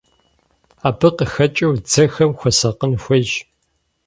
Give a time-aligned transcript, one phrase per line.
[0.87, 3.31] Абы къыхэкӀыу дзэхэм хуэсакъын хуейщ.